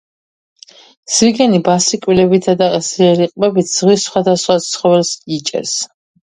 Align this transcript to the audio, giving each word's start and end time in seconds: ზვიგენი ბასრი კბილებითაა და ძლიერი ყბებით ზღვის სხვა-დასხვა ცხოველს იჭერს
ზვიგენი 1.17 1.59
ბასრი 1.67 1.99
კბილებითაა 2.05 2.57
და 2.61 2.69
ძლიერი 2.87 3.27
ყბებით 3.35 3.71
ზღვის 3.75 4.07
სხვა-დასხვა 4.09 4.57
ცხოველს 4.71 5.13
იჭერს 5.39 5.77